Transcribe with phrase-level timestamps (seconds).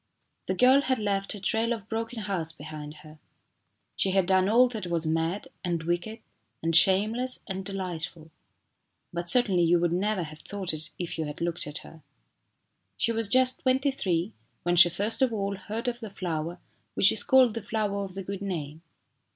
[0.47, 3.19] The girl had left a trail of broken hearts behind her.
[3.95, 6.21] She had done all that was mad, and wicked,
[6.63, 8.31] and shameless, and delightful.
[9.13, 12.01] But certainly you would never have thought it if you had looked at her.
[12.97, 14.33] She was just twenty three
[14.63, 16.57] when she first of all heard of the flower
[16.95, 18.81] which is called the flower of the good name.